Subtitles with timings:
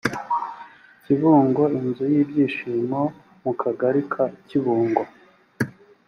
[1.03, 3.01] kibungo inzu y ibyishimo
[3.43, 5.03] mu kagari ka kibungo